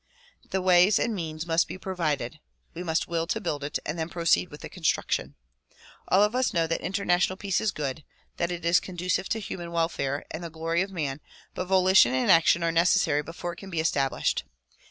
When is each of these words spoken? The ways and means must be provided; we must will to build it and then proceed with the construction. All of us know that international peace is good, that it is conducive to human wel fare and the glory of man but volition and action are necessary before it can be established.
The 0.49 0.63
ways 0.63 0.97
and 0.97 1.13
means 1.13 1.45
must 1.45 1.67
be 1.67 1.77
provided; 1.77 2.39
we 2.73 2.81
must 2.81 3.07
will 3.07 3.27
to 3.27 3.39
build 3.39 3.63
it 3.63 3.77
and 3.85 3.99
then 3.99 4.09
proceed 4.09 4.49
with 4.49 4.61
the 4.61 4.67
construction. 4.67 5.35
All 6.07 6.23
of 6.23 6.33
us 6.33 6.55
know 6.55 6.65
that 6.65 6.81
international 6.81 7.37
peace 7.37 7.61
is 7.61 7.69
good, 7.69 8.03
that 8.37 8.51
it 8.51 8.65
is 8.65 8.79
conducive 8.79 9.29
to 9.29 9.39
human 9.39 9.71
wel 9.71 9.89
fare 9.89 10.25
and 10.31 10.43
the 10.43 10.49
glory 10.49 10.81
of 10.81 10.89
man 10.89 11.21
but 11.53 11.65
volition 11.65 12.15
and 12.15 12.31
action 12.31 12.63
are 12.63 12.71
necessary 12.71 13.21
before 13.21 13.53
it 13.53 13.57
can 13.57 13.69
be 13.69 13.79
established. 13.79 14.43